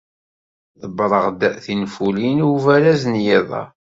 Ḍebbreɣ-d 0.81 1.41
tinfulin 1.63 2.39
i 2.43 2.45
ubaraz 2.51 3.03
n 3.07 3.13
yiḍ-a. 3.25 3.63